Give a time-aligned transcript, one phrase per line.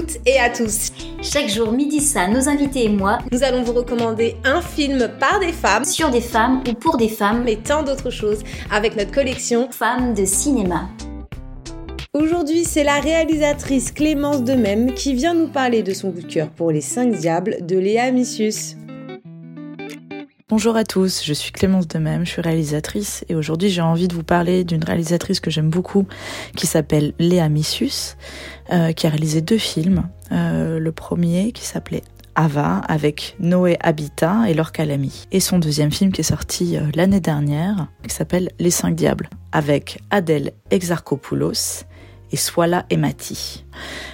[0.00, 0.92] toutes et à tous.
[1.22, 5.40] Chaque jour midi ça, nos invités et moi, nous allons vous recommander un film par
[5.40, 9.12] des femmes, sur des femmes ou pour des femmes, et tant d'autres choses avec notre
[9.12, 10.88] collection Femmes de cinéma.
[12.14, 16.48] Aujourd'hui, c'est la réalisatrice Clémence Demem qui vient nous parler de son coup de cœur
[16.48, 18.76] pour Les 5 Diables de Léa Missius.
[20.50, 24.14] Bonjour à tous, je suis Clémence Demem, je suis réalisatrice et aujourd'hui j'ai envie de
[24.16, 26.08] vous parler d'une réalisatrice que j'aime beaucoup
[26.56, 28.16] qui s'appelle Léa Missius,
[28.72, 30.08] euh, qui a réalisé deux films.
[30.32, 32.02] Euh, le premier qui s'appelait
[32.34, 35.28] Ava avec Noé Habitat et Laure Calamy.
[35.30, 39.30] Et son deuxième film qui est sorti euh, l'année dernière qui s'appelle Les Cinq Diables
[39.52, 41.84] avec Adèle Exarchopoulos
[42.32, 43.64] et Swala Emati.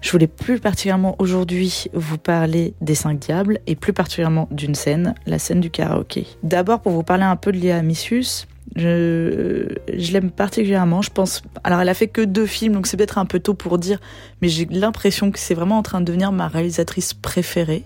[0.00, 5.14] Je voulais plus particulièrement aujourd'hui vous parler des cinq diables et plus particulièrement d'une scène,
[5.26, 6.26] la scène du karaoké.
[6.42, 11.02] D'abord pour vous parler un peu de Léa Missius, je, je l'aime particulièrement.
[11.02, 11.42] Je pense.
[11.64, 13.98] Alors, elle a fait que deux films, donc c'est peut-être un peu tôt pour dire,
[14.40, 17.84] mais j'ai l'impression que c'est vraiment en train de devenir ma réalisatrice préférée.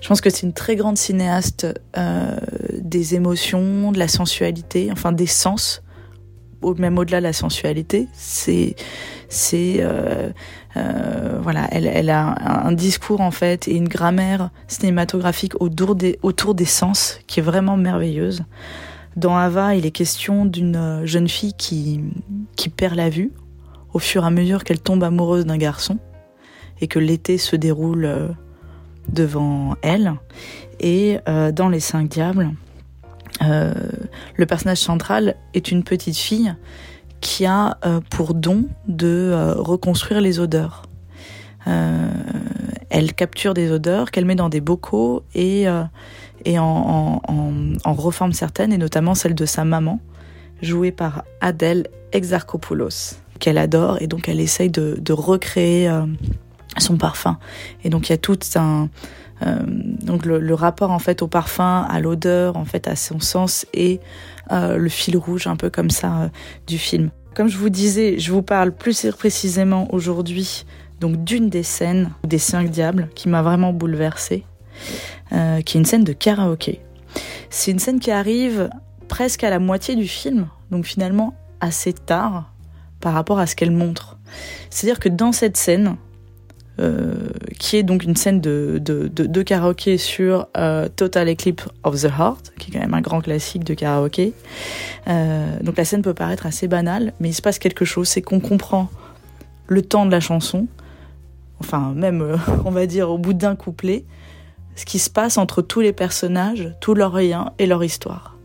[0.00, 2.36] Je pense que c'est une très grande cinéaste euh,
[2.80, 5.82] des émotions, de la sensualité, enfin des sens
[6.78, 8.74] même au-delà de la sensualité, c'est
[9.54, 10.30] euh,
[10.76, 17.20] euh, voilà, elle, a un, discours en fait et une grammaire cinématographique autour des sens
[17.26, 18.44] qui est vraiment merveilleuse.
[19.16, 22.00] Dans Ava, il est question d'une jeune fille qui
[22.76, 23.32] perd la vue
[23.92, 25.98] au fur et à mesure qu'elle tombe amoureuse d'un garçon
[26.80, 28.28] et que l'été se déroule euh,
[29.08, 30.14] devant elle.
[30.80, 32.50] Et euh, dans Les Cinq Diables,
[33.42, 33.72] euh,
[34.36, 36.54] le personnage central est une petite fille
[37.20, 40.82] qui a euh, pour don de euh, reconstruire les odeurs.
[41.64, 45.68] elle capture des odeurs qu'elle met dans des bocaux et,
[46.58, 47.20] en,
[47.84, 50.00] reforme certaines, et notamment celle de sa maman,
[50.60, 55.88] jouée par Adèle Exarchopoulos, qu'elle adore, et donc elle essaye de, de recréer
[56.78, 57.38] son parfum.
[57.84, 58.88] Et donc il y a tout un,
[59.66, 64.00] donc le, rapport en fait au parfum, à l'odeur, en fait à son sens et
[64.50, 66.28] euh, le fil rouge un peu comme ça euh,
[66.66, 67.10] du film.
[67.34, 70.66] Comme je vous disais, je vous parle plus précisément aujourd'hui
[71.00, 74.44] donc d'une des scènes des cinq diables qui m'a vraiment bouleversée,
[75.30, 76.80] qui est une scène de karaoké.
[77.50, 78.70] C'est une scène qui arrive
[79.08, 82.52] presque à la moitié du film, donc finalement assez tard
[83.00, 84.16] par rapport à ce qu'elle montre.
[84.70, 86.11] C'est-à-dire que dans cette scène, euh,
[87.58, 92.06] qui est donc une scène de, de, de, karaoké sur euh, Total Eclipse of the
[92.06, 94.32] Heart, qui est quand même un grand classique de karaoké.
[95.08, 98.22] Euh, donc la scène peut paraître assez banale, mais il se passe quelque chose, c'est
[98.22, 98.88] qu'on comprend
[99.66, 100.66] le temps de la chanson,
[101.60, 104.04] enfin même on va dire au bout d'un couplet,
[104.74, 108.38] ce qui se passe entre tous les personnages, tous leurs liens et leur histoire.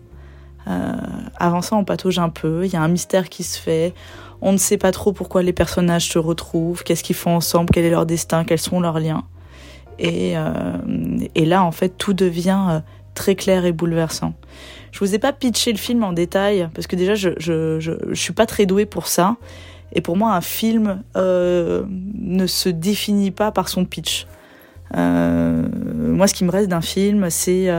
[1.38, 3.94] avant ça, on patauge un peu, il y a un mystère qui se fait,
[4.42, 7.86] on ne sait pas trop pourquoi les personnages se retrouvent, qu'est-ce qu'ils font ensemble, quel
[7.86, 9.24] est leur destin, quels sont leurs liens.
[10.00, 10.78] Et, euh,
[11.36, 12.80] là, en fait, tout devient euh,
[13.16, 14.34] très clair et bouleversant.
[14.92, 17.94] Je vous ai pas pitché le film en détail parce que déjà, je je, je,
[18.10, 19.38] je suis pas très douée pour ça.
[19.94, 24.28] Et pour moi, un film euh, ne se définit pas par son pitch.
[24.94, 27.70] Moi, ce qui me reste d'un film, c'est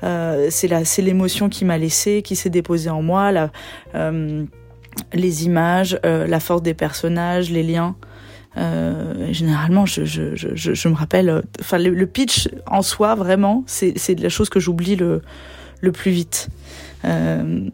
[0.00, 3.50] c'est l'émotion qui m'a laissé, qui s'est déposée en moi,
[5.12, 7.96] les images, euh, la force des personnages, les liens.
[8.56, 13.64] Euh, généralement, je, je, je, je, me rappelle, euh, enfin le, pitch en soi, vraiment,
[13.66, 15.22] c'est la chose que j'oublie le,
[15.84, 16.48] le plus vite.
[17.04, 17.68] Euh,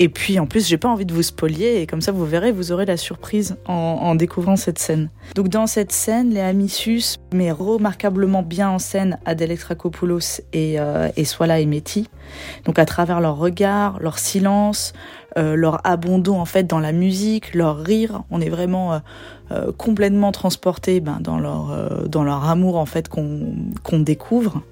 [0.00, 2.50] et puis en plus, j'ai pas envie de vous spolier et comme ça vous verrez,
[2.50, 5.08] vous aurez la surprise en, découvrant cette scène.
[5.36, 11.08] Donc dans cette scène, les Amissus met remarquablement bien en scène Adèle Extracopoulos et, euh,
[11.16, 12.08] et Swala Emeti.
[12.64, 14.94] Donc à travers leur regard, leur silence,
[15.38, 19.00] euh, leur abandon en fait dans la musique, leur rire, on est vraiment
[19.52, 24.62] euh, complètement transporté ben, dans leur dans leur amour en fait qu'on découvre.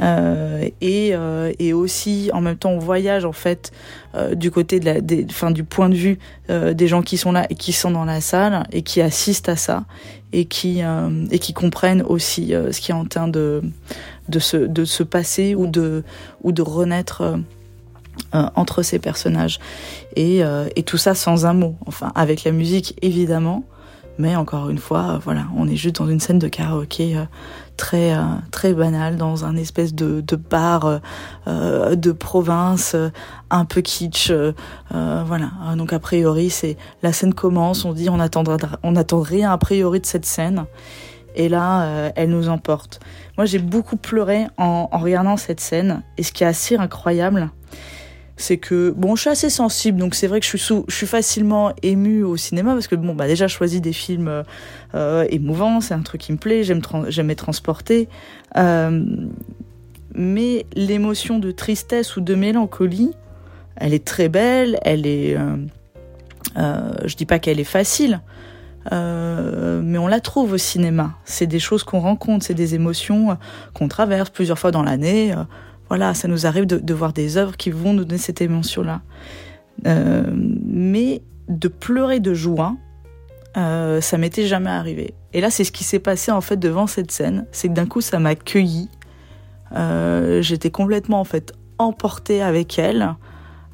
[0.00, 3.70] Euh, et, euh, et aussi en même temps on voyage en fait
[4.14, 6.18] euh, du côté de la des, fin, du point de vue
[6.48, 9.56] des gens qui sont là et qui sont dans la salle et qui assistent à
[9.56, 9.84] ça
[10.32, 10.82] et qui
[11.30, 13.62] et qui comprennent aussi ce qui est en train de
[14.28, 16.04] de se de se passer ou de
[16.42, 17.38] ou de renaître
[18.32, 19.58] entre ces personnages.
[20.16, 20.40] Et,
[20.76, 21.76] et tout ça sans un mot.
[21.86, 23.64] Enfin avec la musique évidemment
[24.18, 27.24] mais encore une fois, voilà, on est juste dans une scène de karaoké euh,
[27.76, 28.22] très euh,
[28.52, 31.00] très banale, dans un espèce de, bar
[31.48, 32.94] euh, de province,
[33.50, 34.32] un peu kitsch.
[34.90, 35.50] voilà.
[35.76, 39.58] Donc a priori, c'est la scène commence, on dit on attendra, on attend rien a
[39.58, 40.66] priori de cette scène.
[41.36, 43.00] Et là, elle nous emporte.
[43.36, 46.04] Moi, j'ai beaucoup pleuré en regardant cette scène.
[46.16, 47.50] Et ce qui est assez incroyable,
[48.36, 52.24] c'est que bon, je suis assez sensible, donc c'est vrai que je suis, facilement émue
[52.24, 54.42] au cinéma parce que bon, bah déjà, je choisis des films
[54.94, 58.08] euh, émouvants, c'est un truc qui me plaît, j'aime j'aime être transportée.
[58.56, 59.04] Euh,
[60.14, 63.12] mais l'émotion de tristesse ou de mélancolie,
[63.76, 65.56] elle est très belle, elle est, euh,
[66.56, 68.20] euh je dis pas qu'elle est facile,
[68.92, 71.14] euh, mais on la trouve au cinéma.
[71.24, 73.36] C'est des choses qu'on rencontre, c'est des émotions
[73.74, 75.34] qu'on traverse plusieurs fois dans l'année
[75.88, 79.02] voilà, ça nous arrive de, voir des œuvres qui vont nous donner cette émotion-là.
[79.86, 82.76] Euh, mais de pleurer de joie,
[83.56, 85.14] euh, ça m'était jamais arrivé.
[85.32, 87.86] Et là, c'est ce qui s'est passé en fait devant cette scène, c'est que d'un
[87.86, 88.88] coup, ça m'a cueilli.
[89.72, 93.14] Euh, j'étais complètement en fait emportée avec elle,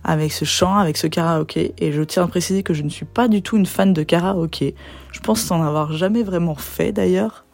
[0.02, 1.74] avec ce chant, avec ce karaoké.
[1.78, 4.02] Et je tiens à préciser que je ne suis pas du tout une fan de
[4.02, 4.74] karaoké.
[5.12, 7.44] Je pense n'en avoir jamais vraiment fait d'ailleurs.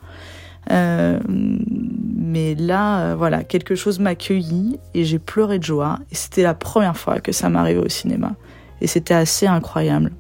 [0.71, 5.99] Euh, mais là, euh, voilà, quelque chose m'a accueilli et j'ai pleuré de joie.
[6.11, 8.35] Et c'était la première fois que ça m'arrivait au cinéma.
[8.81, 10.13] Et c'était assez incroyable.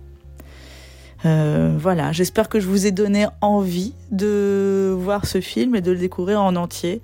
[1.24, 5.92] Euh, voilà, j'espère que je vous ai donné envie de voir ce film et de
[5.92, 7.02] le découvrir en entier.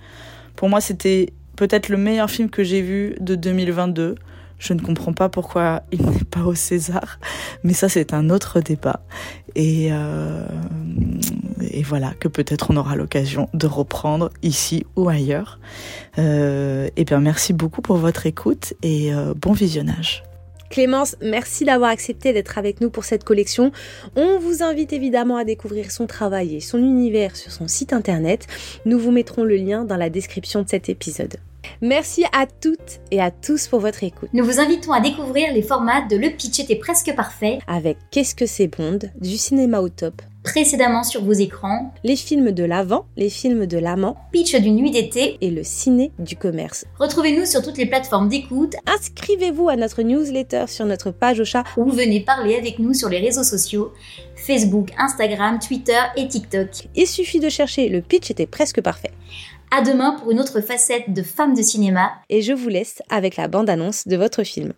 [0.54, 4.14] Pour moi, c'était peut-être le meilleur film que j'ai vu de 2022.
[4.62, 7.18] Je ne comprends pas pourquoi il n'est pas au César,
[7.64, 9.00] mais ça c'est un autre débat.
[9.56, 10.46] Et, euh,
[11.84, 15.58] voilà, que peut-être on aura l'occasion de reprendre ici ou ailleurs.
[16.18, 20.22] Euh, et bien merci beaucoup pour votre écoute et euh, bon visionnage.
[20.70, 23.72] Clémence, merci d'avoir accepté d'être avec nous pour cette collection.
[24.14, 28.46] On vous invite évidemment à découvrir son travail et son univers sur son site internet.
[28.86, 31.36] Nous vous mettrons le lien dans la description de cet épisode.
[31.80, 34.28] Merci à toutes et à tous pour votre écoute.
[34.32, 38.34] Nous vous invitons à découvrir les formats de Le Pitch était presque parfait avec Qu'est-ce
[38.34, 43.06] que c'est Bond, du cinéma au top, précédemment sur vos écrans, les films de l'avant,
[43.16, 46.84] les films de l'amant, Pitch d'une nuit d'été et le ciné du commerce.
[46.98, 48.74] Retrouvez-nous sur toutes les plateformes d'écoute.
[48.86, 53.08] Inscrivez-vous à notre newsletter sur notre page au chat ou venez parler avec nous sur
[53.08, 53.92] les réseaux sociaux
[54.36, 56.88] Facebook, Instagram, Twitter et TikTok.
[56.96, 59.12] Il suffit de chercher le pitch était presque parfait.
[59.74, 62.12] À demain pour une autre facette de femme de cinéma.
[62.28, 64.74] Et je vous laisse avec la bande-annonce de votre film.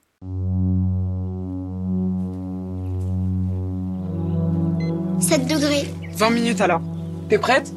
[5.19, 5.89] 7 degrés.
[6.13, 6.81] 20 minutes alors.
[7.29, 7.73] T'es prête?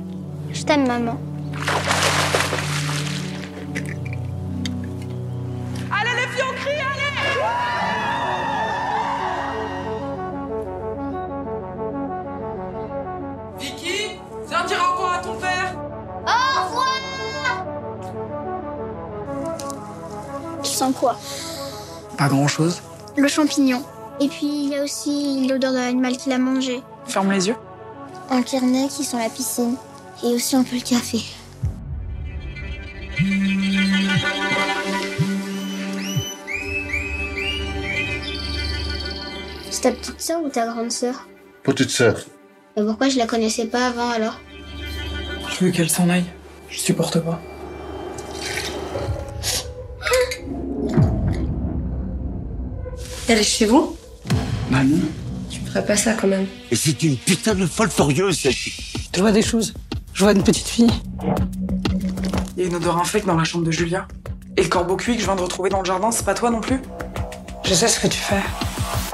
[0.54, 1.18] Je t'aime, maman.
[20.78, 21.18] Sens quoi
[22.18, 22.82] Pas grand-chose.
[23.16, 23.84] Le champignon.
[24.20, 26.82] Et puis il y a aussi l'odeur de l'animal qui l'a mangé.
[27.06, 27.56] Ferme les yeux.
[28.30, 29.76] Un carnet qui sent la piscine.
[30.24, 31.20] Et aussi un peu le café.
[39.70, 41.28] C'est ta petite sœur ou ta grande sœur?
[41.64, 42.18] Petite sœur.
[42.76, 44.40] Et pourquoi je la connaissais pas avant alors?
[45.50, 46.26] Je veux qu'elle s'en aille?
[46.70, 47.40] Je supporte pas.
[53.28, 53.96] Elle est chez vous
[54.72, 55.00] Bah non.
[55.50, 56.46] Tu ferais pas ça quand même.
[56.72, 58.54] Et c'est une putain de folle furieuse, cette
[59.16, 59.74] Je vois des choses.
[60.14, 60.92] Je vois une petite fille.
[62.56, 64.08] Il y a une odeur infecte dans la chambre de Julia.
[64.56, 66.50] Et le corbeau cuit que je viens de retrouver dans le jardin, c'est pas toi
[66.50, 66.80] non plus?
[67.64, 68.42] Je sais ce que tu fais.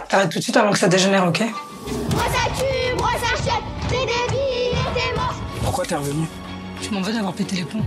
[0.08, 1.42] T'arrêtes tout de suite avant que ça dégénère, ok?
[1.42, 6.26] Moi ça tue, moi ça chiotte, t'es débile et t'es mort Pourquoi t'es revenu
[6.82, 7.84] Tu m'en veux d'avoir pété les plombs